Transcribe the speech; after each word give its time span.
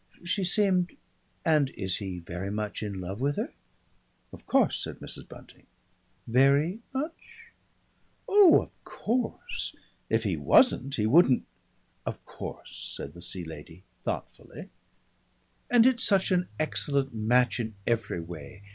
"She 0.23 0.43
seemed 0.43 0.97
And 1.45 1.69
is 1.77 1.97
he 1.97 2.17
very 2.17 2.49
much 2.49 2.81
in 2.81 2.99
love 2.99 3.21
with 3.21 3.35
her?" 3.35 3.53
"Of 4.33 4.47
course," 4.47 4.81
said 4.83 4.97
Mrs. 4.97 5.29
Bunting. 5.29 5.67
"Very 6.25 6.79
much?" 6.91 7.51
"Oh 8.27 8.63
of 8.63 8.83
course. 8.83 9.75
If 10.09 10.23
he 10.23 10.35
wasn't, 10.37 10.95
he 10.95 11.05
wouldn't" 11.05 11.45
"Of 12.07 12.25
course," 12.25 12.95
said 12.97 13.13
the 13.13 13.21
Sea 13.21 13.43
Lady 13.43 13.83
thoughtfully. 14.03 14.69
"And 15.69 15.85
it's 15.85 16.03
such 16.03 16.31
an 16.31 16.47
excellent 16.57 17.13
match 17.13 17.59
in 17.59 17.75
every 17.85 18.21
way. 18.21 18.63